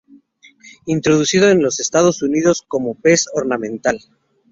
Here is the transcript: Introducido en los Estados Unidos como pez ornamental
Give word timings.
Introducido 0.87 1.49
en 1.51 1.61
los 1.61 1.79
Estados 1.79 2.23
Unidos 2.23 2.63
como 2.67 2.95
pez 2.95 3.27
ornamental 3.35 3.99